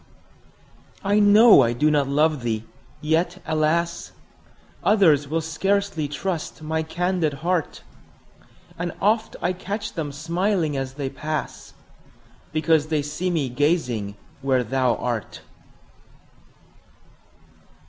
I 1.03 1.19
know 1.19 1.61
I 1.61 1.73
do 1.73 1.91
not 1.91 2.07
love 2.07 2.41
thee! 2.41 2.65
yet, 3.01 3.39
alas! 3.45 4.13
Others 4.83 5.27
will 5.27 5.41
scarcely 5.41 6.07
trust 6.07 6.63
my 6.63 6.81
candid 6.81 7.33
heart; 7.45 7.83
And 8.79 8.93
oft 8.99 9.35
I 9.43 9.53
catch 9.53 9.93
them 9.93 10.11
smiling 10.11 10.75
as 10.75 10.95
they 10.95 11.11
pass, 11.11 11.75
Because 12.51 12.87
they 12.87 13.03
see 13.03 13.29
me 13.29 13.47
gazing 13.49 14.15
where 14.41 14.63
thou 14.63 14.95
art. 14.95 15.41